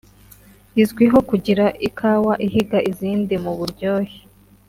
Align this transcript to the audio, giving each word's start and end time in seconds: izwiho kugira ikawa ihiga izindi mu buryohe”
izwiho 0.81 1.17
kugira 1.29 1.65
ikawa 1.87 2.33
ihiga 2.45 2.77
izindi 2.91 3.35
mu 3.43 3.51
buryohe” 3.59 4.17